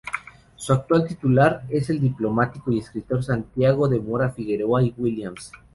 [0.55, 5.51] Su actual titular es el diplomático y escritor Santiago de Mora-Figueroa y Williams.